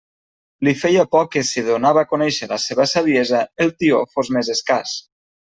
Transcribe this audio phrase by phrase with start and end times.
[0.67, 4.55] Li feia por que, si donava a conèixer la seva saviesa, el tió fos més
[4.59, 4.99] escàs.